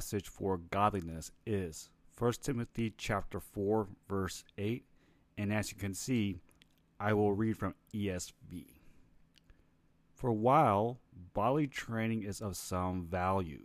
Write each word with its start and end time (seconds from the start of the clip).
Passage 0.00 0.30
for 0.30 0.56
godliness 0.56 1.30
is 1.44 1.90
1 2.16 2.32
Timothy 2.40 2.94
chapter 2.96 3.38
4 3.38 3.86
verse 4.08 4.44
8 4.56 4.82
and 5.36 5.52
as 5.52 5.70
you 5.70 5.76
can 5.76 5.92
see 5.92 6.38
I 6.98 7.12
will 7.12 7.34
read 7.34 7.58
from 7.58 7.74
ESV. 7.94 8.64
For 10.14 10.32
while 10.32 11.00
bodily 11.34 11.66
training 11.66 12.22
is 12.22 12.40
of 12.40 12.56
some 12.56 13.08
value. 13.08 13.64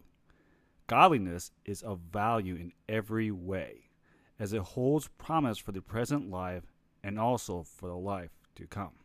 Godliness 0.88 1.52
is 1.64 1.82
of 1.82 2.02
value 2.12 2.56
in 2.56 2.74
every 2.90 3.32
way 3.32 3.92
as 4.38 4.52
it 4.52 4.62
holds 4.62 5.08
promise 5.18 5.58
for 5.58 5.72
the 5.72 5.82
present 5.82 6.30
life 6.30 6.66
and 7.02 7.18
also 7.18 7.64
for 7.64 7.88
the 7.88 7.96
life 7.96 8.32
to 8.56 8.68
come. 8.68 8.96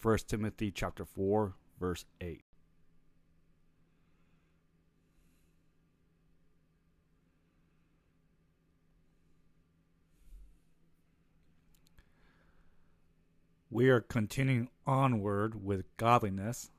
1 0.00 0.18
Timothy 0.26 0.70
chapter 0.70 1.04
4 1.04 1.52
verse 1.78 2.06
8. 2.22 2.47
We 13.78 13.90
are 13.90 14.00
continuing 14.00 14.70
onward 14.88 15.64
with 15.64 15.84
godliness. 15.98 16.72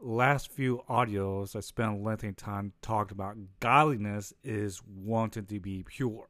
Last 0.00 0.50
few 0.50 0.82
audios 0.88 1.54
I 1.54 1.60
spent 1.60 1.92
a 1.92 2.02
lengthy 2.02 2.32
time 2.32 2.72
talked 2.80 3.12
about 3.12 3.36
godliness 3.60 4.32
is 4.42 4.80
wanting 4.82 5.44
to 5.44 5.60
be 5.60 5.82
pure. 5.82 6.28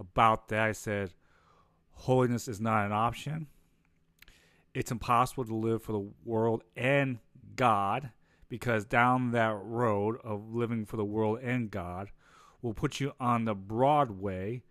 About 0.00 0.48
that 0.48 0.62
I 0.62 0.72
said 0.72 1.12
holiness 1.92 2.48
is 2.48 2.60
not 2.60 2.86
an 2.86 2.92
option. 2.92 3.46
It's 4.74 4.90
impossible 4.90 5.44
to 5.44 5.54
live 5.54 5.80
for 5.80 5.92
the 5.92 6.10
world 6.24 6.64
and 6.74 7.20
God 7.54 8.10
because 8.48 8.84
down 8.84 9.30
that 9.30 9.56
road 9.62 10.16
of 10.24 10.52
living 10.52 10.84
for 10.84 10.96
the 10.96 11.04
world 11.04 11.38
and 11.40 11.70
God 11.70 12.10
will 12.62 12.74
put 12.74 12.98
you 12.98 13.12
on 13.20 13.44
the 13.44 13.54
broad 13.54 14.10
way 14.10 14.64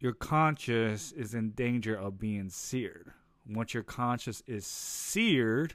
your 0.00 0.14
conscience 0.14 1.12
is 1.12 1.34
in 1.34 1.50
danger 1.50 1.94
of 1.94 2.18
being 2.18 2.48
seared. 2.48 3.12
Once 3.46 3.74
your 3.74 3.82
conscience 3.82 4.42
is 4.46 4.66
seared, 4.66 5.74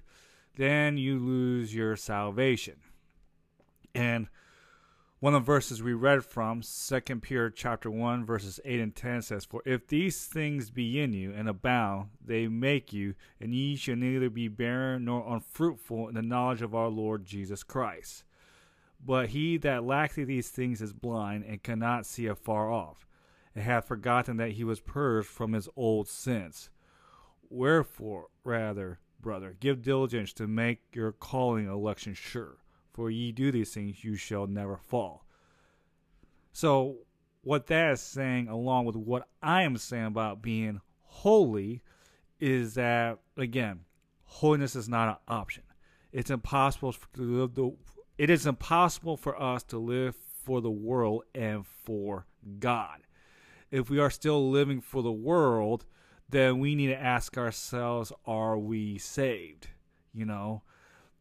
then 0.58 0.98
you 0.98 1.20
lose 1.20 1.76
your 1.76 1.96
salvation. 1.96 2.76
And 3.94 4.28
one 5.20 5.36
of 5.36 5.44
the 5.44 5.46
verses 5.46 5.84
we 5.84 5.94
read 5.94 6.26
from, 6.26 6.64
Second 6.64 7.22
Peter 7.22 7.52
chapter 7.52 7.92
1, 7.92 8.26
verses 8.26 8.60
8 8.66 8.80
and 8.80 8.96
10 8.96 9.22
says, 9.22 9.46
For 9.46 9.62
if 9.64 9.88
these 9.88 10.26
things 10.26 10.72
be 10.72 11.00
in 11.00 11.14
you 11.14 11.32
and 11.32 11.48
abound, 11.48 12.10
they 12.24 12.48
make 12.48 12.92
you, 12.92 13.14
and 13.40 13.54
ye 13.54 13.76
shall 13.76 13.96
neither 13.96 14.30
be 14.30 14.48
barren 14.48 15.06
nor 15.06 15.24
unfruitful 15.34 16.10
in 16.10 16.16
the 16.16 16.22
knowledge 16.22 16.64
of 16.64 16.74
our 16.74 16.90
Lord 16.90 17.26
Jesus 17.26 17.64
Christ. 17.64 18.24
But 19.04 19.30
he 19.30 19.58
that 19.58 19.84
lacketh 19.84 20.28
these 20.28 20.50
things 20.50 20.82
is 20.82 20.94
blind 20.94 21.46
and 21.46 21.62
cannot 21.62 22.08
see 22.08 22.26
afar 22.26 22.72
off 22.72 23.06
and 23.56 23.64
hath 23.64 23.88
forgotten 23.88 24.38
that 24.38 24.52
he 24.52 24.64
was 24.64 24.82
purged 24.82 25.28
from 25.28 25.54
his 25.54 25.70
old 25.78 26.08
sins. 26.10 26.70
Wherefore, 27.50 28.28
rather, 28.44 29.00
brother, 29.22 29.56
give 29.60 29.82
diligence 29.82 30.34
to 30.34 30.48
make 30.48 30.82
your 30.94 31.14
calling 31.14 31.68
election 31.68 32.14
sure. 32.14 32.58
For 32.94 33.10
ye 33.10 33.32
do 33.32 33.52
these 33.52 33.74
things, 33.74 34.04
you 34.04 34.16
shall 34.16 34.46
never 34.46 34.78
fall. 34.78 35.26
So, 36.52 36.98
what 37.42 37.68
that 37.68 37.94
is 37.94 38.02
saying, 38.02 38.48
along 38.48 38.86
with 38.86 38.96
what 38.96 39.28
I 39.42 39.64
am 39.64 39.78
saying 39.78 40.06
about 40.06 40.42
being 40.42 40.82
holy, 41.02 41.82
is 42.40 42.74
that 42.74 43.20
again, 43.38 43.82
holiness 44.24 44.76
is 44.76 44.90
not 44.90 45.10
an 45.10 45.16
option. 45.28 45.64
It's 46.12 46.30
impossible 46.30 46.94
to 46.94 47.22
live 47.22 47.56
the. 47.56 47.72
It 48.18 48.30
is 48.30 48.48
impossible 48.48 49.18
for 49.18 49.40
us 49.42 49.64
to 49.64 49.78
live 49.78 50.16
for 50.44 50.62
the 50.62 50.72
world 50.72 51.24
and 51.34 51.66
for 51.66 52.26
God 52.60 53.06
if 53.72 53.90
we 53.90 54.00
are 54.00 54.10
still 54.10 54.50
living 54.50 54.82
for 54.82 55.02
the 55.02 55.12
world, 55.12 55.86
then 56.30 56.60
we 56.60 56.76
need 56.76 56.88
to 56.88 57.02
ask 57.02 57.38
ourselves, 57.38 58.12
are 58.26 58.58
we 58.58 58.98
saved? 58.98 59.68
You 60.14 60.26
know, 60.26 60.64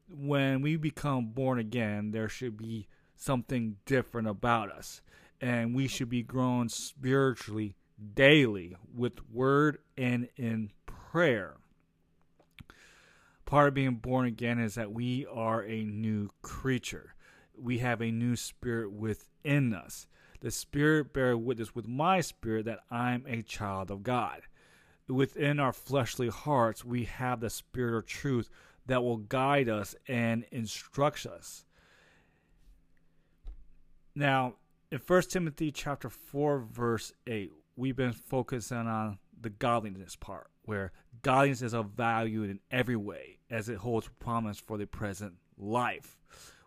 when 0.09 0.63
we 0.63 0.77
become 0.77 1.27
born 1.27 1.59
again, 1.59 2.11
there 2.13 2.29
should 2.29 2.57
be 2.57 2.87
something 3.17 3.77
different 3.87 4.29
about 4.29 4.71
us. 4.71 5.03
And 5.41 5.75
we 5.75 5.89
should 5.89 6.09
be 6.09 6.23
growing 6.23 6.69
spiritually 6.69 7.75
daily 8.15 8.77
with 8.95 9.29
word 9.31 9.79
and 9.97 10.29
in 10.37 10.71
prayer. 10.87 11.57
Part 13.45 13.69
of 13.69 13.75
being 13.75 13.97
born 13.97 14.27
again 14.27 14.59
is 14.59 14.75
that 14.75 14.93
we 14.93 15.27
are 15.27 15.63
a 15.63 15.85
new 15.85 16.31
creature. 16.43 17.15
We 17.57 17.79
have 17.79 18.01
a 18.01 18.11
new 18.11 18.37
spirit 18.37 18.91
within 18.91 19.75
us. 19.75 20.07
The 20.45 20.51
Spirit 20.51 21.15
bear 21.15 21.39
witness 21.39 21.75
with 21.75 21.89
my 21.89 22.21
spirit 22.21 22.67
that 22.67 22.81
I'm 22.91 23.25
a 23.27 23.41
child 23.41 23.91
of 23.91 24.03
God. 24.03 24.43
Within 25.09 25.59
our 25.59 25.73
fleshly 25.73 26.29
hearts, 26.29 26.85
we 26.85 27.05
have 27.05 27.41
the 27.41 27.49
Spirit 27.49 27.97
of 27.97 28.05
truth 28.05 28.51
that 28.85 29.03
will 29.03 29.17
guide 29.17 29.71
us 29.71 29.97
and 30.07 30.45
instruct 30.51 31.25
us. 31.25 31.65
Now, 34.15 34.57
in 34.93 34.99
1 34.99 35.23
Timothy 35.31 35.73
chapter 35.73 36.11
4 36.11 36.59
verse 36.71 37.15
8, 37.27 37.51
we've 37.75 37.97
been 37.97 38.13
focusing 38.13 38.77
on 38.87 39.17
the 39.41 39.49
godliness 39.49 40.15
part, 40.15 40.51
where 40.67 40.93
godliness 41.23 41.63
is 41.63 41.73
of 41.73 41.93
value 41.93 42.43
in 42.43 42.61
every 42.71 42.97
way 42.97 43.39
as 43.49 43.71
it 43.71 43.79
holds 43.79 44.11
promise 44.21 44.59
for 44.59 44.77
the 44.77 44.87
present 44.87 45.37
life. 45.57 46.19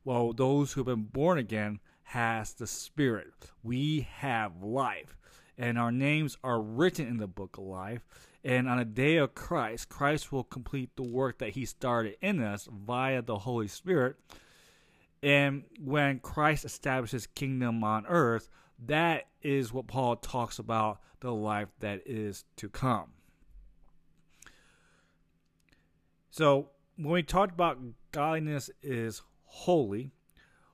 Well, 0.03 0.33
those 0.33 0.73
who 0.73 0.79
have 0.79 0.87
been 0.87 1.03
born 1.03 1.37
again 1.37 1.79
has 2.07 2.53
the 2.53 2.67
Spirit. 2.67 3.51
We 3.63 4.07
have 4.15 4.63
life. 4.63 5.17
And 5.57 5.77
our 5.77 5.91
names 5.91 6.37
are 6.41 6.61
written 6.61 7.05
in 7.07 7.17
the 7.17 7.27
book 7.27 7.57
of 7.57 7.65
life. 7.65 8.05
And 8.45 8.69
on 8.69 8.77
the 8.77 8.85
day 8.85 9.17
of 9.17 9.35
Christ, 9.35 9.89
Christ 9.89 10.31
will 10.31 10.45
complete 10.45 10.95
the 10.95 11.03
work 11.03 11.39
that 11.39 11.49
he 11.49 11.65
started 11.65 12.15
in 12.21 12.41
us 12.41 12.69
via 12.71 13.21
the 13.21 13.39
Holy 13.39 13.67
Spirit. 13.67 14.15
And 15.21 15.63
when 15.83 16.19
Christ 16.19 16.63
establishes 16.63 17.27
kingdom 17.27 17.83
on 17.83 18.05
earth, 18.07 18.49
that 18.85 19.27
is 19.41 19.73
what 19.73 19.87
Paul 19.87 20.15
talks 20.15 20.59
about 20.59 21.01
the 21.19 21.33
life 21.33 21.67
that 21.81 22.03
is 22.05 22.45
to 22.57 22.69
come. 22.69 23.11
So 26.29 26.69
when 26.95 27.11
we 27.11 27.23
talked 27.23 27.51
about 27.51 27.79
godliness 28.13 28.69
is 28.81 29.23
holy, 29.43 30.11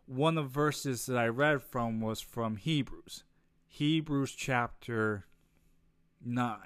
one 0.05 0.37
of 0.37 0.45
the 0.45 0.49
verses 0.49 1.05
that 1.05 1.17
I 1.17 1.27
read 1.27 1.61
from 1.61 2.01
was 2.01 2.21
from 2.21 2.57
Hebrews, 2.57 3.23
Hebrews 3.67 4.31
chapter 4.31 5.25
9. 6.23 6.57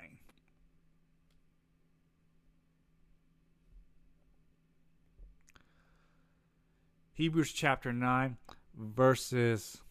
Hebrews 7.13 7.51
chapter 7.51 7.91
9, 7.91 8.37
verses. 8.77 9.81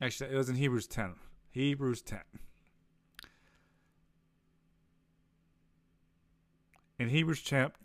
Actually, 0.00 0.30
it 0.30 0.36
was 0.36 0.48
in 0.48 0.56
Hebrews 0.56 0.86
10. 0.86 1.14
Hebrews 1.50 2.02
10. 2.02 2.20
In 6.98 7.08
Hebrews 7.08 7.40
chapter 7.40 7.78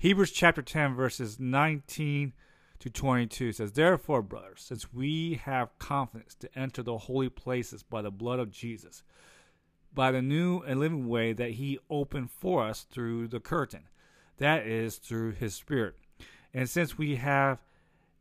Hebrews 0.00 0.30
chapter 0.30 0.62
10, 0.62 0.94
verses 0.94 1.40
19 1.40 2.32
to 2.78 2.88
22 2.88 3.50
says, 3.50 3.72
Therefore, 3.72 4.22
brothers, 4.22 4.60
since 4.60 4.92
we 4.92 5.40
have 5.44 5.76
confidence 5.80 6.36
to 6.36 6.48
enter 6.56 6.84
the 6.84 6.98
holy 6.98 7.28
places 7.28 7.82
by 7.82 8.02
the 8.02 8.12
blood 8.12 8.38
of 8.38 8.52
Jesus, 8.52 9.02
by 9.92 10.12
the 10.12 10.22
new 10.22 10.60
and 10.60 10.78
living 10.78 11.08
way 11.08 11.32
that 11.32 11.50
he 11.50 11.80
opened 11.90 12.30
for 12.30 12.62
us 12.62 12.86
through 12.88 13.26
the 13.26 13.40
curtain, 13.40 13.88
that 14.36 14.64
is, 14.64 14.98
through 14.98 15.32
his 15.32 15.56
Spirit. 15.56 15.96
And 16.54 16.70
since 16.70 16.96
we 16.96 17.16
have 17.16 17.58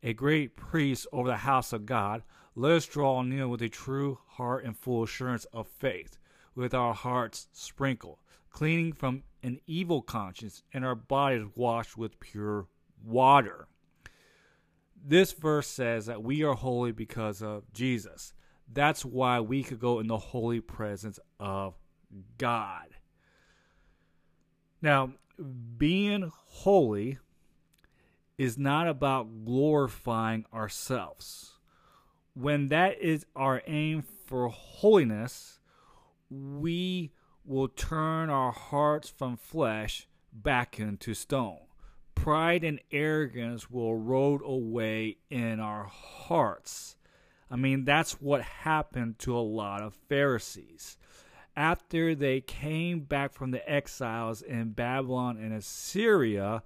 a 0.01 0.13
great 0.13 0.55
priest 0.55 1.05
over 1.11 1.27
the 1.27 1.37
house 1.37 1.73
of 1.73 1.85
God, 1.85 2.23
let 2.55 2.71
us 2.71 2.87
draw 2.87 3.21
near 3.21 3.47
with 3.47 3.61
a 3.61 3.69
true 3.69 4.17
heart 4.29 4.65
and 4.65 4.75
full 4.75 5.03
assurance 5.03 5.45
of 5.53 5.67
faith, 5.67 6.17
with 6.55 6.73
our 6.73 6.95
hearts 6.95 7.49
sprinkled, 7.53 8.17
cleaning 8.57 8.91
from 8.91 9.21
an 9.43 9.59
evil 9.67 10.01
conscience, 10.01 10.63
and 10.73 10.83
our 10.83 10.95
bodies 10.95 11.45
washed 11.55 11.95
with 11.95 12.19
pure 12.19 12.65
water. 13.05 13.67
This 15.05 15.31
verse 15.31 15.67
says 15.67 16.07
that 16.07 16.23
we 16.23 16.41
are 16.41 16.55
holy 16.55 16.91
because 16.91 17.43
of 17.43 17.71
Jesus. 17.71 18.33
That's 18.73 19.05
why 19.05 19.41
we 19.41 19.61
could 19.61 19.79
go 19.79 19.99
in 19.99 20.07
the 20.07 20.17
holy 20.17 20.59
presence 20.59 21.19
of 21.39 21.75
God. 22.39 22.87
Now, 24.81 25.11
being 25.77 26.31
holy 26.33 27.19
is 28.39 28.57
not 28.57 28.87
about 28.87 29.45
glorifying 29.45 30.45
ourselves. 30.51 31.59
When 32.33 32.69
that 32.69 32.99
is 32.99 33.23
our 33.35 33.61
aim 33.67 34.03
for 34.25 34.49
holiness, 34.49 35.59
we 36.31 37.11
will 37.47 37.69
turn 37.69 38.29
our 38.29 38.51
hearts 38.51 39.09
from 39.09 39.37
flesh 39.37 40.07
back 40.31 40.79
into 40.79 41.13
stone. 41.13 41.59
pride 42.17 42.63
and 42.63 42.79
arrogance 42.91 43.69
will 43.69 43.91
erode 43.91 44.41
away 44.43 45.17
in 45.29 45.59
our 45.59 45.85
hearts. 45.85 46.95
I 47.49 47.55
mean, 47.55 47.85
that's 47.85 48.19
what 48.19 48.41
happened 48.41 49.19
to 49.19 49.37
a 49.37 49.39
lot 49.39 49.81
of 49.81 49.93
Pharisees. 50.09 50.97
After 51.55 52.13
they 52.15 52.41
came 52.41 53.01
back 53.01 53.33
from 53.33 53.51
the 53.51 53.67
exiles 53.69 54.41
in 54.41 54.71
Babylon 54.71 55.37
and 55.37 55.53
Assyria, 55.53 56.63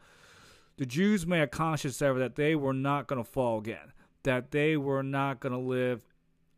the 0.78 0.86
Jews 0.86 1.28
made 1.28 1.42
a 1.42 1.48
conscious 1.48 2.01
effort 2.01 2.19
that 2.19 2.36
they 2.36 2.56
were 2.56 2.74
not 2.74 3.07
going 3.07 3.24
to 3.24 3.30
fall 3.30 3.60
again, 3.60 3.94
that 4.24 4.51
they 4.51 4.75
were 4.78 5.04
not 5.04 5.42
going 5.42 5.54
to 5.54 5.60
live 5.60 6.01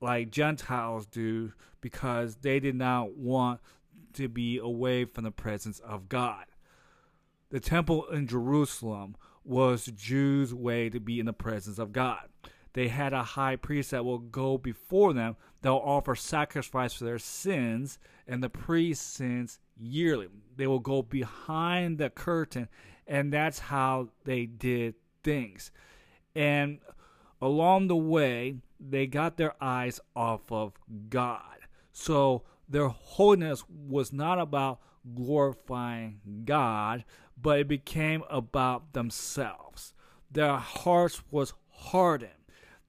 like 0.01 0.31
Gentiles 0.31 1.05
do 1.05 1.51
because 1.81 2.37
they 2.37 2.59
did 2.59 2.75
not 2.75 3.17
want 3.17 3.59
to 4.13 4.27
be 4.27 4.57
away 4.57 5.05
from 5.05 5.23
the 5.23 5.31
presence 5.31 5.79
of 5.79 6.09
God. 6.09 6.45
The 7.49 7.59
temple 7.59 8.05
in 8.07 8.27
Jerusalem 8.27 9.15
was 9.43 9.85
Jews' 9.85 10.53
way 10.53 10.89
to 10.89 10.99
be 10.99 11.19
in 11.19 11.25
the 11.25 11.33
presence 11.33 11.77
of 11.77 11.91
God. 11.91 12.29
They 12.73 12.87
had 12.87 13.13
a 13.13 13.23
high 13.23 13.55
priest 13.55 13.91
that 13.91 14.05
will 14.05 14.19
go 14.19 14.57
before 14.57 15.13
them, 15.13 15.35
They'll 15.63 15.75
offer 15.75 16.13
sacrifice 16.13 16.93
for 16.93 17.05
their 17.05 17.17
sins, 17.17 17.97
and 18.27 18.43
the 18.43 18.49
priest 18.49 19.13
sins 19.13 19.59
yearly. 19.79 20.27
They 20.57 20.67
will 20.67 20.81
go 20.81 21.01
behind 21.01 21.97
the 21.97 22.09
curtain, 22.09 22.67
and 23.07 23.31
that's 23.31 23.59
how 23.59 24.09
they 24.25 24.45
did 24.45 24.95
things. 25.23 25.71
And 26.35 26.79
along 27.41 27.87
the 27.87 27.95
way, 27.95 28.57
they 28.77 29.07
got 29.07 29.37
their 29.37 29.53
eyes 29.61 30.01
off 30.17 30.51
of 30.51 30.73
God. 31.09 31.59
So 31.93 32.43
their 32.73 32.87
holiness 32.87 33.63
was 33.69 34.11
not 34.11 34.39
about 34.39 34.79
glorifying 35.13 36.19
God, 36.43 37.05
but 37.39 37.59
it 37.59 37.67
became 37.67 38.23
about 38.31 38.93
themselves. 38.93 39.93
Their 40.31 40.55
hearts 40.57 41.21
was 41.29 41.53
hardened. 41.69 42.31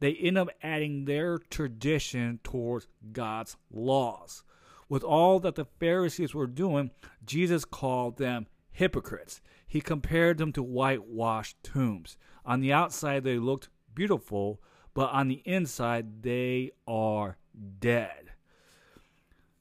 They 0.01 0.15
end 0.15 0.39
up 0.39 0.49
adding 0.63 1.05
their 1.05 1.37
tradition 1.37 2.41
towards 2.43 2.89
God's 3.13 3.59
laws. 3.71 4.43
With 4.89 5.05
all 5.05 5.39
that 5.41 5.55
the 5.55 5.67
Pharisees 5.67 6.33
were 6.33 6.47
doing, 6.47 6.91
Jesus 7.27 7.67
called 7.67 8.17
them 8.17 8.47
hypocrites. 8.71 9.43
He 9.67 9.83
compared 9.83 10.39
them 10.39 10.53
to 10.53 10.63
whitewashed 10.63 11.63
tombs. 11.63 12.17
On 12.47 12.61
the 12.61 12.73
outside, 12.73 13.23
they 13.23 13.39
looked 13.39 13.69
beautiful, 13.95 14.63
but 14.95 15.11
on 15.11 15.29
the 15.29 15.43
inside, 15.45 16.23
they 16.23 16.71
are 16.87 17.37
dead. 17.81 18.24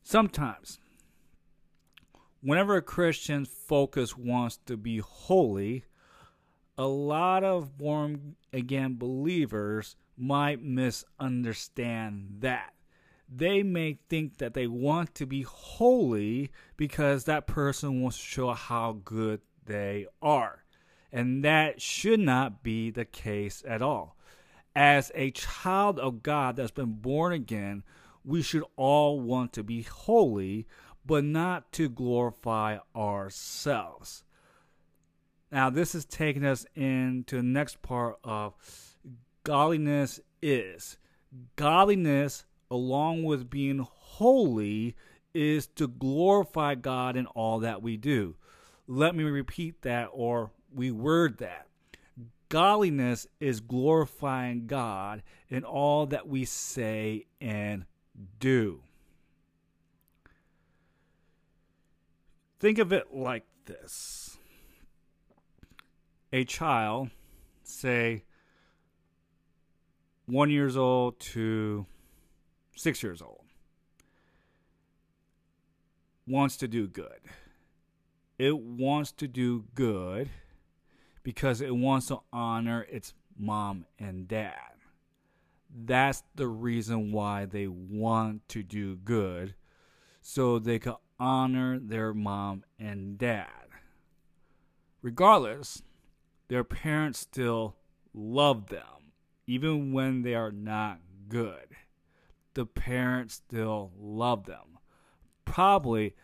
Sometimes, 0.04 0.80
whenever 2.42 2.76
a 2.76 2.82
Christian's 2.82 3.48
focus 3.48 4.18
wants 4.18 4.60
to 4.66 4.76
be 4.76 4.98
holy, 4.98 5.86
a 6.78 6.86
lot 6.86 7.46
of 7.46 7.78
born 7.78 8.36
again 8.52 8.98
believers 8.98 9.96
might 10.18 10.62
misunderstand 10.62 12.38
that. 12.40 12.74
They 13.34 13.64
may 13.64 13.98
think 14.10 14.38
that 14.38 14.54
they 14.54 14.68
want 14.68 15.16
to 15.16 15.26
be 15.26 15.44
holy 15.44 16.52
because 16.76 17.24
that 17.24 17.48
person 17.48 18.02
wants 18.02 18.18
to 18.18 18.24
show 18.24 18.54
how 18.54 19.00
good 19.06 19.40
they 19.66 20.08
are. 20.22 20.66
And 21.14 21.46
that 21.46 21.82
should 21.82 22.20
not 22.20 22.62
be 22.62 22.92
the 22.92 23.06
case 23.06 23.64
at 23.66 23.82
all. 23.82 24.18
As 24.76 25.12
a 25.16 25.32
child 25.32 25.98
of 25.98 26.24
God 26.24 26.58
that's 26.58 26.72
been 26.72 26.94
born 26.94 27.32
again, 27.32 27.84
we 28.26 28.42
should 28.42 28.64
all 28.76 29.20
want 29.20 29.54
to 29.54 29.64
be 29.64 29.82
holy, 29.84 30.68
but 31.06 31.24
not 31.24 31.72
to 31.74 31.90
glorify 31.90 32.78
ourselves. 32.96 34.24
Now, 35.52 35.70
this 35.70 35.94
is 35.94 36.06
taking 36.06 36.46
us 36.46 36.66
into 36.76 37.38
the 37.38 37.44
next 37.44 37.82
part 37.82 38.18
of 38.24 38.56
godliness 39.44 40.20
is. 40.42 40.98
Godliness, 41.56 42.46
along 42.72 43.24
with 43.24 43.50
being 43.50 43.86
holy, 43.88 44.96
is 45.34 45.68
to 45.68 45.88
glorify 45.88 46.76
God 46.76 47.16
in 47.16 47.26
all 47.28 47.60
that 47.60 47.82
we 47.82 47.98
do. 47.98 48.36
Let 48.88 49.16
me 49.16 49.24
repeat 49.24 49.82
that 49.82 50.10
or 50.12 50.52
reword 50.76 51.38
that. 51.38 51.68
Godliness 52.50 53.28
is 53.40 53.62
glorifying 53.62 54.68
God 54.68 55.24
in 55.50 55.64
all 55.64 56.06
that 56.08 56.28
we 56.28 56.46
say 56.46 57.26
and 57.42 57.86
do. 58.40 58.82
Think 62.60 62.78
of 62.78 62.94
it 62.94 63.14
like 63.14 63.44
this 63.66 64.38
a 66.32 66.44
child, 66.44 67.10
say 67.64 68.24
one 70.26 70.50
years 70.50 70.76
old 70.76 71.20
to 71.20 71.86
six 72.76 73.04
years 73.04 73.22
old, 73.22 73.44
wants 76.26 76.58
to 76.58 76.68
do 76.68 76.88
good. 76.88 77.20
It 78.40 78.58
wants 78.58 79.12
to 79.14 79.28
do 79.28 79.66
good 79.76 80.30
because 81.22 81.62
it 81.62 81.76
wants 81.76 82.08
to 82.08 82.20
honor 82.32 82.86
its 82.90 83.14
mom 83.38 83.86
and 84.00 84.28
dad. 84.28 84.73
That's 85.76 86.24
the 86.36 86.48
reason 86.48 87.12
why 87.12 87.46
they 87.46 87.68
want 87.68 88.48
to 88.50 88.62
do 88.64 88.96
good 88.96 89.56
so 90.22 90.60
they 90.60 90.80
can 90.80 90.96
honor 91.20 91.80
their 91.80 92.14
mom 92.14 92.64
and 92.78 93.18
dad. 93.18 93.48
Regardless, 95.02 95.82
their 96.48 96.64
parents 96.64 97.20
still 97.20 97.76
love 98.14 98.68
them, 98.68 99.12
even 99.48 99.92
when 99.92 100.22
they 100.22 100.36
are 100.36 100.52
not 100.52 101.00
good. 101.28 101.68
The 102.54 102.66
parents 102.66 103.36
still 103.36 103.92
love 103.98 104.46
them. 104.46 104.78
Probably 105.46 106.16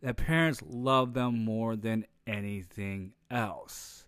the 0.00 0.14
parents 0.14 0.62
love 0.66 1.14
them 1.14 1.44
more 1.44 1.76
than 1.76 2.06
anything 2.26 3.12
else. 3.30 4.06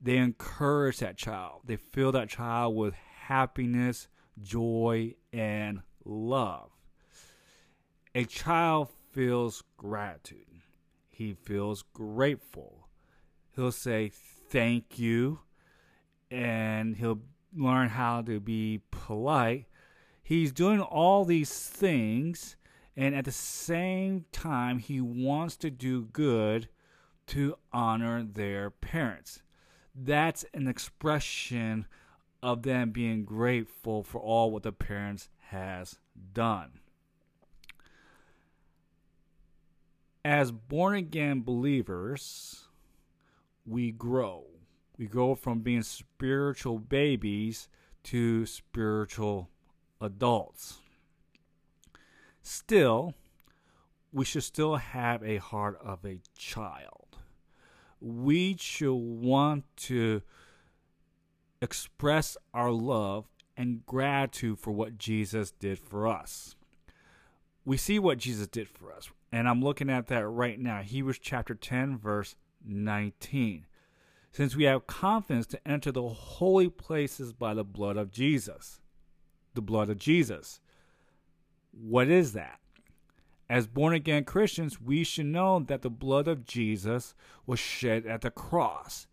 They 0.00 0.16
encourage 0.16 0.98
that 0.98 1.16
child. 1.16 1.62
They 1.64 1.76
fill 1.76 2.12
that 2.12 2.28
child 2.28 2.74
with 2.74 2.94
happiness, 2.94 4.08
joy, 4.40 5.14
and 5.32 5.80
love. 6.04 6.70
A 8.14 8.24
child 8.24 8.90
feels 9.12 9.62
gratitude. 9.76 10.46
He 11.08 11.34
feels 11.34 11.82
grateful. 11.92 12.88
He'll 13.54 13.72
say 13.72 14.10
thank 14.48 14.98
you 14.98 15.40
and 16.30 16.96
he'll 16.96 17.20
learn 17.54 17.90
how 17.90 18.22
to 18.22 18.40
be 18.40 18.80
polite. 18.90 19.66
He's 20.22 20.52
doing 20.52 20.80
all 20.80 21.24
these 21.24 21.52
things 21.68 22.56
and 22.96 23.14
at 23.14 23.24
the 23.24 23.32
same 23.32 24.24
time 24.32 24.78
he 24.78 25.00
wants 25.00 25.56
to 25.58 25.70
do 25.70 26.04
good 26.04 26.68
to 27.28 27.56
honor 27.72 28.22
their 28.22 28.70
parents. 28.70 29.42
That's 29.94 30.44
an 30.54 30.68
expression 30.68 31.86
of 32.42 32.62
them 32.62 32.90
being 32.90 33.24
grateful 33.24 34.02
for 34.02 34.20
all 34.20 34.50
what 34.50 34.64
the 34.64 34.72
parents 34.72 35.28
has 35.50 35.98
done. 36.32 36.80
As 40.24 40.52
born 40.52 40.94
again 40.94 41.42
believers, 41.42 42.68
we 43.66 43.90
grow. 43.90 44.44
We 44.98 45.06
go 45.06 45.34
from 45.34 45.60
being 45.60 45.82
spiritual 45.82 46.78
babies 46.78 47.68
to 48.04 48.46
spiritual 48.46 49.50
adults. 50.00 50.78
Still, 52.42 53.14
we 54.12 54.24
should 54.24 54.42
still 54.42 54.76
have 54.76 55.22
a 55.22 55.38
heart 55.38 55.78
of 55.82 56.04
a 56.04 56.20
child. 56.36 57.16
We 58.00 58.56
should 58.58 58.94
want 58.94 59.64
to 59.76 60.22
express 61.62 62.36
our 62.52 62.72
love 62.72 63.28
and 63.56 63.86
gratitude 63.86 64.58
for 64.58 64.72
what 64.72 64.98
Jesus 64.98 65.52
did 65.52 65.78
for 65.78 66.08
us. 66.08 66.56
We 67.64 67.76
see 67.76 68.00
what 68.00 68.18
Jesus 68.18 68.48
did 68.48 68.68
for 68.68 68.92
us, 68.92 69.08
and 69.30 69.48
I'm 69.48 69.62
looking 69.62 69.88
at 69.88 70.08
that 70.08 70.26
right 70.26 70.58
now. 70.58 70.82
Hebrews 70.82 71.20
chapter 71.20 71.54
10, 71.54 71.96
verse 71.98 72.34
19. 72.66 73.66
Since 74.32 74.56
we 74.56 74.64
have 74.64 74.88
confidence 74.88 75.46
to 75.48 75.68
enter 75.68 75.92
the 75.92 76.08
holy 76.08 76.68
places 76.68 77.32
by 77.32 77.54
the 77.54 77.64
blood 77.64 77.96
of 77.96 78.10
Jesus. 78.10 78.80
The 79.54 79.62
blood 79.62 79.90
of 79.90 79.98
Jesus. 79.98 80.60
What 81.70 82.08
is 82.08 82.32
that? 82.32 82.58
As 83.48 83.66
born 83.66 83.92
again 83.92 84.24
Christians, 84.24 84.80
we 84.80 85.04
should 85.04 85.26
know 85.26 85.60
that 85.60 85.82
the 85.82 85.90
blood 85.90 86.26
of 86.26 86.44
Jesus 86.44 87.14
was 87.46 87.60
shed 87.60 88.06
at 88.06 88.22
the 88.22 88.30
cross. 88.30 89.06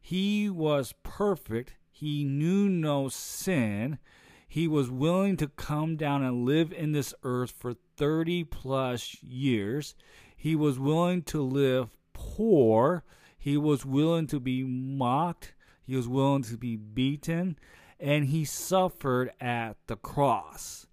He 0.00 0.50
was 0.50 0.92
perfect 1.04 1.76
he 1.94 2.24
knew 2.24 2.68
no 2.68 3.08
sin. 3.08 3.98
He 4.48 4.66
was 4.66 4.90
willing 4.90 5.36
to 5.36 5.46
come 5.46 5.94
down 5.94 6.24
and 6.24 6.44
live 6.44 6.72
in 6.72 6.90
this 6.90 7.14
earth 7.22 7.52
for 7.52 7.74
30 7.96 8.42
plus 8.44 9.22
years. 9.22 9.94
He 10.36 10.56
was 10.56 10.76
willing 10.76 11.22
to 11.22 11.40
live 11.40 11.90
poor. 12.12 13.04
He 13.38 13.56
was 13.56 13.86
willing 13.86 14.26
to 14.26 14.40
be 14.40 14.64
mocked, 14.64 15.54
he 15.86 15.94
was 15.94 16.08
willing 16.08 16.42
to 16.44 16.56
be 16.56 16.74
beaten, 16.74 17.56
and 18.00 18.24
he 18.24 18.44
suffered 18.44 19.30
at 19.40 19.76
the 19.86 19.96
cross. 19.96 20.88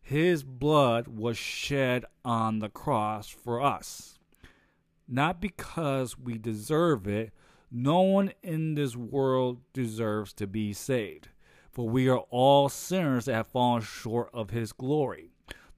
His 0.00 0.42
blood 0.42 1.06
was 1.06 1.36
shed 1.36 2.06
on 2.24 2.60
the 2.60 2.70
cross 2.70 3.28
for 3.28 3.60
us. 3.60 4.18
Not 5.06 5.38
because 5.38 6.18
we 6.18 6.38
deserve 6.38 7.06
it, 7.06 7.32
no 7.70 8.00
one 8.00 8.32
in 8.42 8.74
this 8.74 8.96
world 8.96 9.60
deserves 9.72 10.32
to 10.34 10.46
be 10.46 10.72
saved, 10.72 11.28
for 11.70 11.88
we 11.88 12.08
are 12.08 12.24
all 12.30 12.68
sinners 12.68 13.24
that 13.24 13.34
have 13.34 13.48
fallen 13.48 13.82
short 13.82 14.30
of 14.32 14.50
his 14.50 14.72
glory. 14.72 15.30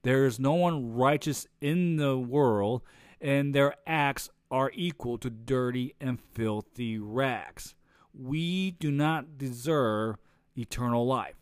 There 0.03 0.25
is 0.25 0.39
no 0.39 0.53
one 0.53 0.93
righteous 0.93 1.47
in 1.59 1.97
the 1.97 2.17
world, 2.17 2.83
and 3.19 3.53
their 3.53 3.75
acts 3.85 4.29
are 4.51 4.71
equal 4.73 5.17
to 5.19 5.29
dirty 5.29 5.95
and 5.99 6.19
filthy 6.19 6.97
rags. 6.97 7.75
We 8.13 8.71
do 8.71 8.91
not 8.91 9.37
deserve 9.37 10.17
eternal 10.55 11.05
life. 11.05 11.35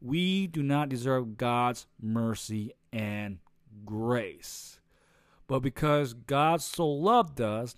We 0.00 0.46
do 0.46 0.62
not 0.62 0.88
deserve 0.88 1.36
God's 1.36 1.86
mercy 2.00 2.72
and 2.92 3.38
grace. 3.84 4.80
But 5.46 5.60
because 5.60 6.14
God 6.14 6.60
so 6.60 6.88
loved 6.88 7.40
us, 7.40 7.74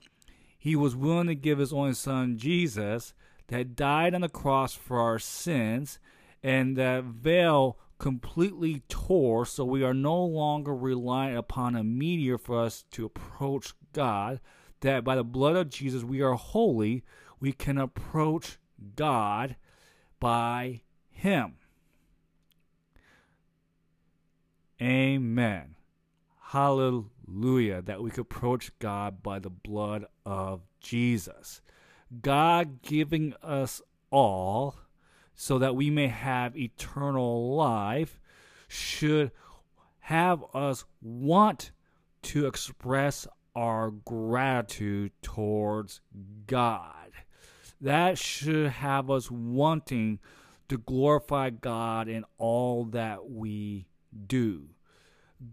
he 0.65 0.75
was 0.75 0.97
willing 0.97 1.27
to 1.27 1.35
give 1.35 1.59
his 1.59 1.75
only 1.75 1.93
son 1.93 2.39
Jesus 2.39 3.13
that 3.49 3.77
died 3.77 4.15
on 4.15 4.23
the 4.23 4.31
cross 4.31 4.73
for 4.73 4.99
our 4.99 5.19
sins 5.19 5.99
and 6.43 6.75
that 6.79 7.05
veil 7.05 7.79
completely 7.99 8.83
tore, 8.89 9.45
so 9.45 9.63
we 9.63 9.83
are 9.83 9.93
no 9.93 10.25
longer 10.25 10.75
reliant 10.75 11.37
upon 11.37 11.77
a 11.77 11.85
mediator 11.85 12.39
for 12.39 12.63
us 12.63 12.87
to 12.93 13.05
approach 13.05 13.75
God. 13.93 14.41
That 14.81 15.05
by 15.05 15.17
the 15.17 15.23
blood 15.23 15.55
of 15.55 15.69
Jesus 15.69 16.03
we 16.03 16.23
are 16.23 16.33
holy, 16.33 17.05
we 17.41 17.53
can 17.53 17.77
approach 17.77 18.57
God 18.97 19.57
by 20.19 20.81
Him. 21.11 21.57
Amen. 24.81 25.74
Hallelujah. 26.55 27.83
That 27.83 28.01
we 28.01 28.11
could 28.11 28.21
approach 28.21 28.71
God 28.79 29.25
by 29.25 29.41
the 29.41 29.51
blood 29.51 30.07
of 30.25 30.61
Jesus. 30.79 31.61
God 32.23 32.81
giving 32.81 33.35
us 33.43 33.83
all 34.13 34.77
so 35.35 35.59
that 35.59 35.75
we 35.75 35.91
may 35.91 36.07
have 36.07 36.57
eternal 36.57 37.57
life 37.57 38.21
should 38.69 39.33
have 39.99 40.45
us 40.55 40.85
want 41.03 41.73
to 42.23 42.47
express 42.47 43.27
our 43.57 43.91
gratitude 43.91 45.11
towards 45.23 46.03
God. 46.47 47.11
That 47.81 48.17
should 48.17 48.69
have 48.69 49.11
us 49.11 49.29
wanting 49.29 50.21
to 50.69 50.79
glorify 50.79 51.51
God 51.51 52.07
in 52.07 52.25
all 52.39 52.85
that 52.85 53.29
we 53.29 53.89
do. 54.29 54.69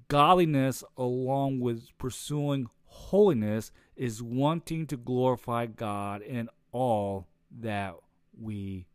Godliness, 0.07 0.83
along 0.97 1.59
with 1.59 1.97
pursuing 1.97 2.67
holiness, 2.85 3.71
is 3.95 4.21
wanting 4.21 4.87
to 4.87 4.97
glorify 4.97 5.65
God 5.65 6.21
in 6.21 6.49
all 6.71 7.27
that 7.59 7.95
we 8.39 8.87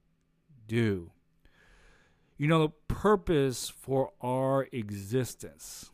do. 0.66 1.10
You 2.38 2.48
know, 2.48 2.66
the 2.66 2.94
purpose 2.94 3.68
for 3.70 4.12
our 4.20 4.68
existence 4.72 5.90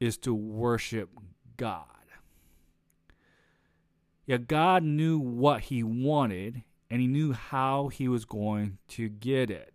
is 0.00 0.16
to 0.18 0.34
worship 0.34 1.10
God. 1.56 1.86
Yeah, 4.26 4.38
God 4.38 4.82
knew 4.82 5.18
what 5.18 5.62
He 5.62 5.82
wanted 5.82 6.62
and 6.90 7.00
He 7.00 7.06
knew 7.06 7.32
how 7.32 7.88
He 7.88 8.08
was 8.08 8.24
going 8.24 8.78
to 8.88 9.08
get 9.08 9.50
it. 9.50 9.74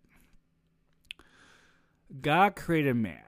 God 2.21 2.55
created 2.55 2.95
man, 2.95 3.21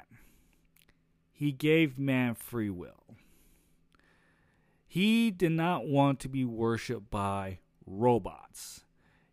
He 1.31 1.51
gave 1.51 1.99
man 1.99 2.35
free 2.35 2.69
will. 2.69 3.15
He 4.87 5.29
did 5.29 5.51
not 5.51 5.87
want 5.87 6.19
to 6.21 6.29
be 6.29 6.43
worshiped 6.43 7.11
by 7.11 7.59
robots. 7.85 8.85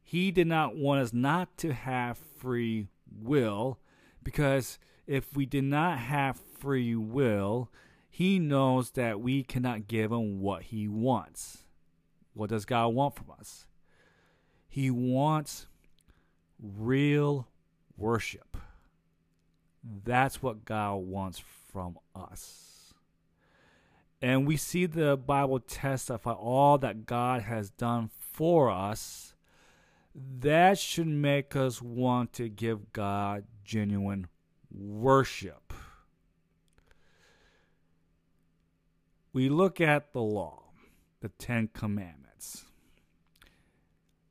He 0.02 0.30
did 0.30 0.46
not 0.46 0.76
want 0.76 1.00
us 1.00 1.12
not 1.12 1.56
to 1.58 1.72
have 1.72 2.18
free 2.18 2.88
will 3.10 3.78
because 4.22 4.78
if 5.06 5.34
we 5.34 5.46
did 5.46 5.64
not 5.64 5.98
have 5.98 6.36
free 6.36 6.94
will, 6.94 7.70
he 8.08 8.38
knows 8.38 8.90
that 8.92 9.20
we 9.20 9.42
cannot 9.42 9.88
give 9.88 10.12
him 10.12 10.40
what 10.40 10.64
he 10.64 10.88
wants. 10.88 11.64
What 12.34 12.50
does 12.50 12.64
God 12.64 12.88
want 12.88 13.16
from 13.16 13.30
us? 13.38 13.66
He 14.68 14.90
wants 14.90 15.66
real 16.60 17.48
worship. 17.96 18.56
That's 20.05 20.43
what 20.43 20.64
God 20.64 20.97
wants 20.97 21.43
from 21.73 21.99
us. 22.14 22.95
And 24.21 24.47
we 24.47 24.57
see 24.57 24.87
the 24.87 25.16
Bible 25.16 25.61
testify 25.61 26.33
all 26.33 26.78
that 26.78 27.07
God 27.07 27.43
has 27.43 27.71
done 27.71 28.11
for 28.33 28.71
us 28.71 29.35
that 30.40 30.78
should 30.78 31.07
make 31.07 31.55
us 31.55 31.83
want 31.83 32.33
to 32.35 32.49
give 32.49 32.93
God 32.93 33.45
genuine 33.64 34.28
worship. 34.71 35.73
We 39.33 39.50
look 39.50 39.81
at 39.81 40.12
the 40.14 40.23
law, 40.23 40.71
the 41.21 41.28
Ten 41.28 41.69
Commandments. 41.69 42.64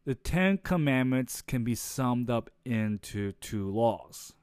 The 0.06 0.16
Ten 0.16 0.58
Commandments 0.58 1.42
can 1.42 1.64
be 1.64 1.76
summed 1.76 2.30
up 2.30 2.50
into 2.64 3.34
two 3.34 3.70
laws. 3.70 4.34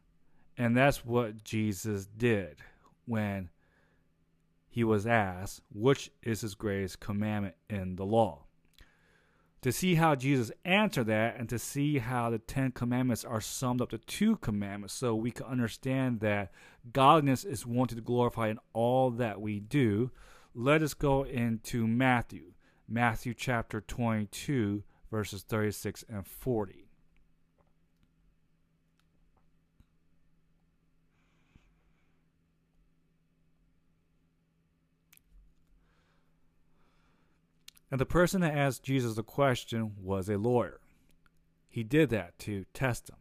And 0.56 0.76
that's 0.76 1.04
what 1.04 1.44
Jesus 1.44 2.06
did 2.06 2.59
when 3.06 3.50
he 4.68 4.85
was 4.85 5.06
asked, 5.06 5.61
Which 5.73 6.11
is 6.23 6.42
his 6.42 6.54
greatest 6.54 7.00
commandment 7.00 7.54
in 7.68 7.97
the 7.97 8.04
law? 8.04 8.44
to 9.62 9.71
see 9.71 9.94
how 9.94 10.16
Jesus 10.16 10.50
answered 10.64 11.06
that 11.06 11.37
and 11.38 11.49
to 11.49 11.59
see 11.59 11.99
how 11.99 12.30
the 12.30 12.38
Ten 12.38 12.73
Commandments 12.73 13.25
are 13.25 13.40
summed 13.40 13.80
up 13.80 13.90
to 13.90 13.99
two 13.99 14.37
commandments 14.37 14.92
so 14.92 15.14
we 15.14 15.30
can 15.30 15.47
understand 15.47 16.21
that 16.21 16.52
godliness 16.92 17.44
is 17.44 17.64
wanted 17.64 17.94
to 17.94 18.00
glorify 18.00 18.49
in 18.49 18.59
all 18.73 19.11
that 19.11 19.40
we 19.40 19.61
do, 19.61 20.11
let 20.52 20.82
us 20.82 20.94
go 20.94 21.23
into 21.23 21.87
Matthew, 21.87 22.52
Matthew 22.88 23.35
chapter 23.35 23.80
22, 23.80 24.82
verses 25.11 25.42
36 25.42 26.04
and 26.09 26.26
40. 26.26 26.81
And 37.92 38.00
the 38.00 38.06
person 38.06 38.40
that 38.40 38.56
asked 38.56 38.82
Jesus 38.84 39.16
the 39.16 39.22
question 39.22 39.92
was 40.02 40.30
a 40.30 40.38
lawyer. 40.38 40.80
He 41.68 41.84
did 41.84 42.08
that 42.08 42.38
to 42.40 42.64
test 42.72 43.11
him. 43.11 43.18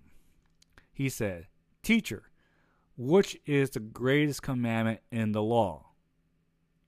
He 0.93 1.09
said, 1.09 1.47
Teacher, 1.83 2.31
which 2.95 3.37
is 3.45 3.71
the 3.71 3.81
greatest 3.81 4.41
commandment 4.41 5.01
in 5.11 5.33
the 5.33 5.43
law? 5.43 5.87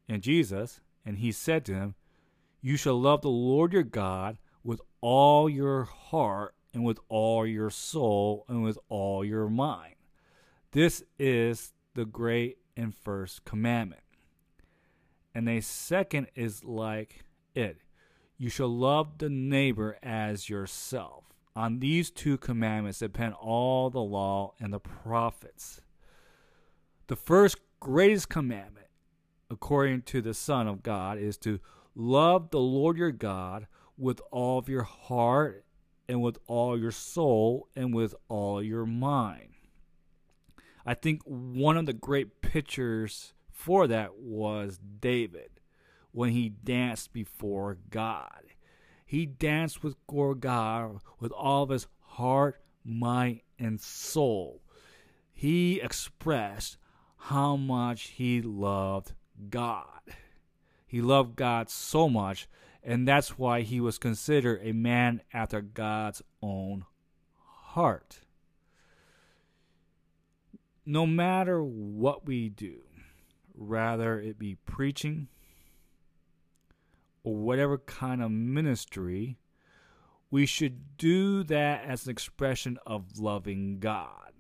And 0.07 0.23
Jesus, 0.23 0.79
and 1.05 1.17
he 1.17 1.33
said 1.33 1.65
to 1.65 1.73
him, 1.73 1.95
You 2.61 2.77
shall 2.77 2.99
love 2.99 3.21
the 3.21 3.27
Lord 3.27 3.73
your 3.73 3.83
God 3.83 4.37
with 4.63 4.79
all 5.01 5.49
your 5.49 5.83
heart 5.83 6.55
and 6.73 6.85
with 6.85 6.99
all 7.09 7.45
your 7.45 7.69
soul 7.69 8.45
and 8.47 8.63
with 8.63 8.77
all 8.87 9.25
your 9.25 9.49
mind. 9.49 9.95
This 10.71 11.03
is 11.19 11.73
the 11.95 12.05
great 12.05 12.59
and 12.77 12.95
first 12.95 13.43
commandment. 13.43 14.03
And 15.35 15.49
a 15.49 15.59
second 15.59 16.27
is 16.33 16.63
like 16.63 17.25
it. 17.55 17.77
You 18.37 18.49
shall 18.49 18.69
love 18.69 19.17
the 19.19 19.29
neighbor 19.29 19.97
as 20.03 20.49
yourself. 20.49 21.23
On 21.55 21.79
these 21.79 22.09
two 22.09 22.37
commandments 22.37 22.99
depend 22.99 23.35
all 23.35 23.89
the 23.89 24.01
law 24.01 24.53
and 24.59 24.73
the 24.73 24.79
prophets. 24.79 25.81
The 27.07 27.15
first 27.15 27.57
greatest 27.79 28.29
commandment, 28.29 28.87
according 29.51 30.01
to 30.03 30.21
the 30.21 30.33
Son 30.33 30.67
of 30.67 30.81
God, 30.81 31.19
is 31.19 31.37
to 31.39 31.59
love 31.95 32.49
the 32.49 32.59
Lord 32.59 32.97
your 32.97 33.11
God 33.11 33.67
with 33.97 34.19
all 34.31 34.57
of 34.57 34.67
your 34.67 34.83
heart 34.83 35.65
and 36.09 36.21
with 36.21 36.39
all 36.47 36.77
your 36.79 36.91
soul 36.91 37.69
and 37.75 37.93
with 37.93 38.15
all 38.29 38.61
your 38.61 38.85
mind. 38.85 39.49
I 40.85 40.95
think 40.95 41.21
one 41.23 41.77
of 41.77 41.85
the 41.85 41.93
great 41.93 42.41
pictures 42.41 43.33
for 43.51 43.87
that 43.87 44.15
was 44.17 44.79
David 44.99 45.52
when 46.13 46.29
he 46.29 46.47
danced 46.47 47.11
before 47.11 47.77
God. 47.89 48.43
He 49.05 49.25
danced 49.25 49.83
with 49.83 49.95
God 50.39 50.99
with 51.19 51.31
all 51.33 51.63
of 51.63 51.69
his 51.69 51.87
heart, 51.99 52.61
mind, 52.85 53.41
and 53.59 53.81
soul. 53.81 54.61
He 55.31 55.81
expressed 55.81 56.77
how 57.17 57.55
much 57.55 58.03
he 58.09 58.41
loved 58.41 59.13
God. 59.49 60.01
He 60.85 61.01
loved 61.01 61.35
God 61.35 61.69
so 61.69 62.07
much, 62.07 62.47
And 62.83 63.07
that's 63.07 63.37
why 63.37 63.61
he 63.61 63.79
was 63.79 63.97
considered 63.97 64.59
a 64.61 64.73
man 64.73 65.21
after 65.33 65.61
God's 65.61 66.21
own 66.41 66.85
heart. 67.37 68.19
No 70.85 71.07
matter 71.07 71.63
what 71.63 72.25
we 72.25 72.49
do, 72.49 72.81
rather 73.55 74.19
it 74.19 74.37
be 74.37 74.55
preaching 74.55 75.29
or 77.23 77.35
whatever 77.35 77.77
kind 77.77 78.21
of 78.21 78.31
ministry, 78.31 79.37
we 80.29 80.45
should 80.45 80.97
do 80.97 81.43
that 81.43 81.85
as 81.85 82.05
an 82.05 82.11
expression 82.11 82.77
of 82.85 83.19
loving 83.19 83.79
God. 83.79 84.33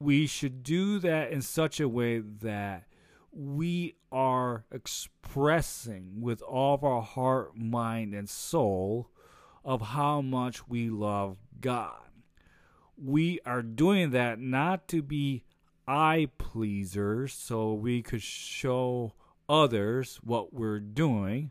We 0.00 0.26
should 0.26 0.62
do 0.62 0.98
that 1.00 1.30
in 1.30 1.42
such 1.42 1.78
a 1.78 1.88
way 1.88 2.18
that 2.20 2.84
we 3.30 3.94
are 4.10 4.64
expressing 4.70 6.20
with 6.20 6.42
all 6.42 6.74
of 6.74 6.84
our 6.84 7.02
heart, 7.02 7.56
mind, 7.56 8.12
and 8.14 8.28
soul 8.28 9.10
of 9.64 9.80
how 9.80 10.20
much 10.20 10.68
we 10.68 10.90
love 10.90 11.36
God. 11.60 12.00
We 12.96 13.40
are 13.46 13.62
doing 13.62 14.10
that 14.10 14.38
not 14.38 14.88
to 14.88 15.02
be 15.02 15.44
eye 15.86 16.28
pleasers 16.38 17.32
so 17.32 17.72
we 17.72 18.02
could 18.02 18.22
show 18.22 19.14
others 19.52 20.18
what 20.24 20.54
we're 20.54 20.80
doing. 20.80 21.50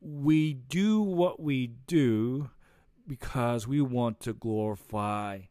We 0.00 0.52
do 0.52 1.00
what 1.00 1.40
we 1.40 1.68
do 1.86 2.50
because 3.06 3.68
we 3.68 3.80
want 3.80 4.20
to 4.20 4.32
glorify 4.34 5.42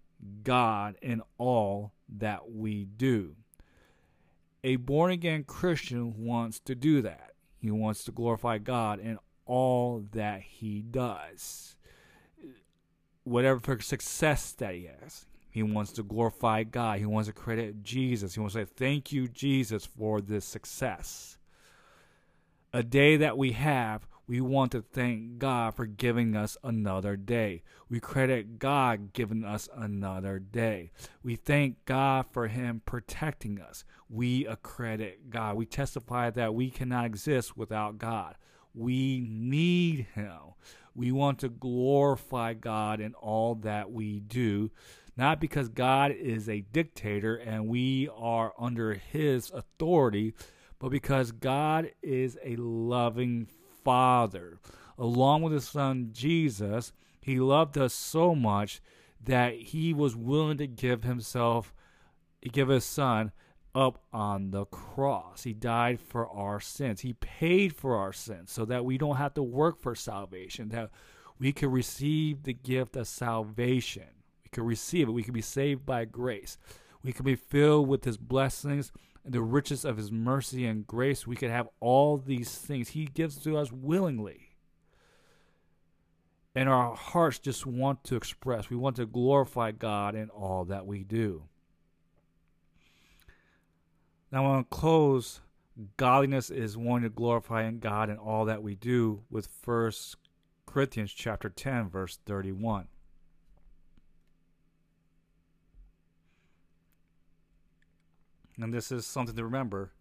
God 0.43 0.97
in 1.01 1.21
all 1.37 1.93
that 2.17 2.51
we 2.51 2.83
do. 2.85 3.35
A 4.63 4.75
born 4.75 5.11
again 5.11 5.45
Christian 5.45 6.25
wants 6.25 6.59
to 6.61 6.75
do 6.75 7.01
that. 7.01 7.31
He 7.57 7.71
wants 7.71 8.03
to 8.03 8.11
glorify 8.11 8.57
God 8.57 8.99
in 8.99 9.17
all 9.45 10.03
that 10.11 10.41
he 10.41 10.81
does. 10.81 11.77
Whatever 13.23 13.79
success 13.79 14.51
that 14.53 14.75
he 14.75 14.89
has, 15.01 15.25
he 15.49 15.63
wants 15.63 15.91
to 15.93 16.03
glorify 16.03 16.63
God. 16.63 16.99
He 16.99 17.05
wants 17.05 17.27
to 17.27 17.33
credit 17.33 17.83
Jesus. 17.83 18.33
He 18.33 18.39
wants 18.39 18.55
to 18.55 18.61
say, 18.61 18.71
Thank 18.75 19.11
you, 19.11 19.27
Jesus, 19.27 19.85
for 19.85 20.21
this 20.21 20.45
success. 20.45 21.36
A 22.77 22.83
day 22.83 23.17
that 23.17 23.39
we 23.39 23.53
have, 23.53 24.07
we 24.27 24.39
want 24.39 24.71
to 24.73 24.83
thank 24.83 25.39
God 25.39 25.73
for 25.73 25.87
giving 25.87 26.35
us 26.35 26.57
another 26.63 27.15
day. 27.15 27.63
We 27.89 27.99
credit 27.99 28.59
God 28.59 29.13
giving 29.13 29.43
us 29.43 29.67
another 29.75 30.37
day. 30.37 30.91
We 31.23 31.37
thank 31.37 31.85
God 31.85 32.27
for 32.29 32.49
Him 32.49 32.83
protecting 32.85 33.59
us. 33.59 33.83
We 34.07 34.45
accredit 34.45 35.31
God. 35.31 35.55
We 35.55 35.65
testify 35.65 36.29
that 36.29 36.53
we 36.53 36.69
cannot 36.69 37.05
exist 37.05 37.57
without 37.57 37.97
God. 37.97 38.35
We 38.75 39.25
need 39.27 40.05
Him. 40.13 40.53
We 40.93 41.11
want 41.11 41.39
to 41.39 41.49
glorify 41.49 42.53
God 42.53 43.01
in 43.01 43.15
all 43.15 43.55
that 43.55 43.91
we 43.91 44.19
do, 44.19 44.69
not 45.15 45.41
because 45.41 45.69
God 45.69 46.11
is 46.11 46.47
a 46.47 46.61
dictator 46.61 47.37
and 47.37 47.69
we 47.69 48.07
are 48.15 48.53
under 48.59 48.93
His 48.93 49.49
authority, 49.49 50.35
but 50.79 50.89
because 50.89 51.31
God 51.31 51.91
is 52.01 52.37
a 52.43 52.55
loving 52.55 53.47
Father. 53.83 54.59
Along 54.97 55.41
with 55.41 55.53
His 55.53 55.67
Son 55.67 56.09
Jesus, 56.11 56.91
He 57.21 57.39
loved 57.39 57.77
us 57.77 57.93
so 57.93 58.35
much 58.35 58.81
that 59.23 59.53
He 59.53 59.93
was 59.93 60.15
willing 60.15 60.57
to 60.57 60.67
give 60.67 61.03
Himself, 61.03 61.73
give 62.51 62.69
His 62.69 62.85
Son 62.85 63.31
up 63.73 64.03
on 64.11 64.51
the 64.51 64.65
cross. 64.65 65.43
He 65.43 65.53
died 65.53 65.99
for 65.99 66.27
our 66.29 66.59
sins. 66.59 67.01
He 67.01 67.13
paid 67.13 67.75
for 67.75 67.95
our 67.95 68.11
sins 68.11 68.51
so 68.51 68.65
that 68.65 68.85
we 68.85 68.97
don't 68.97 69.17
have 69.17 69.35
to 69.35 69.43
work 69.43 69.79
for 69.79 69.93
salvation, 69.93 70.69
that 70.69 70.89
we 71.39 71.51
can 71.53 71.69
receive 71.69 72.43
the 72.43 72.53
gift 72.53 72.95
of 72.95 73.07
salvation. 73.07 74.07
We 74.43 74.49
can 74.51 74.63
receive 74.63 75.07
it. 75.07 75.11
We 75.11 75.23
can 75.23 75.33
be 75.33 75.41
saved 75.41 75.85
by 75.85 76.05
grace. 76.05 76.57
We 77.03 77.13
can 77.13 77.23
be 77.23 77.35
filled 77.35 77.87
with 77.87 78.03
His 78.03 78.17
blessings 78.17 78.91
the 79.27 79.41
riches 79.41 79.85
of 79.85 79.97
His 79.97 80.11
mercy 80.11 80.65
and 80.65 80.87
grace. 80.87 81.27
We 81.27 81.35
can 81.35 81.49
have 81.49 81.69
all 81.79 82.17
these 82.17 82.55
things 82.55 82.89
He 82.89 83.05
gives 83.05 83.37
to 83.43 83.57
us 83.57 83.71
willingly. 83.71 84.55
And 86.55 86.67
our 86.67 86.95
hearts 86.95 87.37
just 87.37 87.65
want 87.65 88.03
to 88.05 88.15
express, 88.15 88.69
we 88.69 88.77
want 88.77 88.95
to 88.95 89.05
glorify 89.05 89.71
God 89.71 90.15
in 90.15 90.29
all 90.29 90.65
that 90.65 90.87
we 90.87 91.03
do. 91.03 91.43
Now, 94.31 94.43
I 94.43 94.47
want 94.47 94.69
to 94.69 94.75
close. 94.75 95.41
Godliness 95.95 96.49
is 96.49 96.75
wanting 96.75 97.03
to 97.09 97.15
glorify 97.15 97.63
in 97.63 97.79
God 97.79 98.09
in 98.09 98.17
all 98.17 98.45
that 98.45 98.63
we 98.63 98.73
do 98.73 99.21
with 99.29 99.47
First 99.47 100.15
Corinthians 100.65 101.13
chapter 101.13 101.49
10, 101.49 101.89
verse 101.89 102.17
31. 102.25 102.87
And 108.59 108.73
this 108.73 108.91
is 108.91 109.05
something 109.05 109.35
to 109.35 109.43
remember 109.43 109.91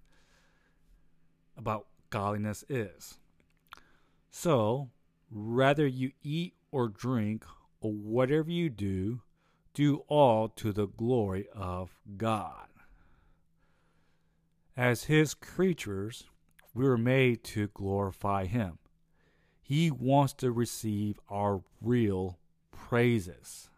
about 1.57 1.87
godliness 2.11 2.65
is. 2.69 3.19
So, 4.31 4.91
whether 5.31 5.87
you 5.87 6.13
eat 6.23 6.55
or 6.71 6.89
drink 6.89 7.45
or 7.81 7.93
whatever 7.93 8.51
you 8.51 8.71
do, 8.71 9.23
do 9.75 10.05
all 10.09 10.49
to 10.49 10.73
the 10.73 10.87
glory 10.87 11.47
of 11.55 11.91
God. 12.17 12.69
As 14.77 15.05
His 15.05 15.35
creatures, 15.35 16.25
we 16.75 16.85
were 16.85 16.99
made 16.99 17.45
to 17.45 17.69
glorify 17.69 18.47
Him. 18.47 18.79
He 19.63 19.91
wants 19.91 20.33
to 20.35 20.53
receive 20.53 21.19
our 21.29 21.63
real 21.81 22.39
praises. 22.71 23.71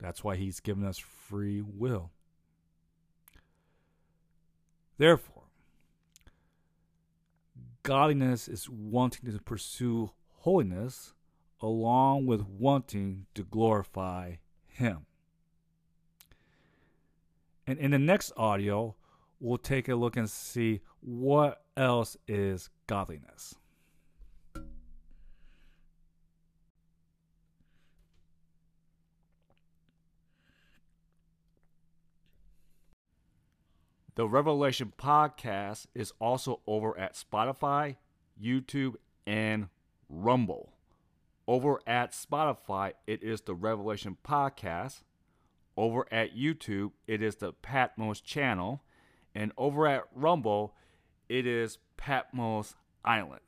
That's 0.00 0.22
why 0.22 0.36
He's 0.36 0.60
given 0.60 0.84
us 0.84 0.98
free 0.98 1.60
will. 1.60 2.10
Therefore, 4.98 5.44
godliness 7.82 8.48
is 8.48 8.68
wanting 8.68 9.30
to 9.30 9.38
pursue 9.38 10.10
holiness 10.38 11.12
along 11.60 12.26
with 12.26 12.46
wanting 12.46 13.26
to 13.34 13.42
glorify 13.42 14.36
Him. 14.66 15.06
And 17.66 17.78
in 17.78 17.90
the 17.90 17.98
next 17.98 18.32
audio, 18.36 18.94
we'll 19.40 19.58
take 19.58 19.88
a 19.88 19.96
look 19.96 20.16
and 20.16 20.30
see 20.30 20.80
what 21.00 21.62
else 21.76 22.16
is 22.28 22.70
godliness. 22.86 23.54
The 34.16 34.26
Revelation 34.26 34.94
podcast 34.96 35.88
is 35.94 36.14
also 36.18 36.62
over 36.66 36.98
at 36.98 37.14
Spotify, 37.14 37.96
YouTube, 38.42 38.94
and 39.26 39.68
Rumble. 40.08 40.72
Over 41.46 41.80
at 41.86 42.12
Spotify, 42.12 42.94
it 43.06 43.22
is 43.22 43.42
the 43.42 43.54
Revelation 43.54 44.16
podcast. 44.26 45.02
Over 45.76 46.06
at 46.10 46.34
YouTube, 46.34 46.92
it 47.06 47.20
is 47.20 47.36
the 47.36 47.52
Patmos 47.52 48.22
channel. 48.22 48.82
And 49.34 49.52
over 49.58 49.86
at 49.86 50.04
Rumble, 50.14 50.74
it 51.28 51.46
is 51.46 51.76
Patmos 51.98 52.74
Island. 53.04 53.42